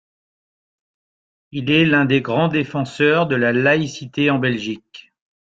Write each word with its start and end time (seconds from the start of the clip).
Il 1.51 1.69
est 1.69 1.85
l'un 1.85 2.05
des 2.05 2.21
grands 2.21 2.47
défenseurs 2.47 3.27
de 3.27 3.35
la 3.35 3.53
laïcité 3.53 4.31
en 4.31 4.39
Belgique. 4.39 5.13